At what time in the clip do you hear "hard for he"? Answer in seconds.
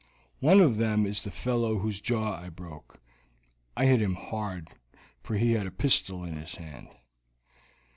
4.15-5.51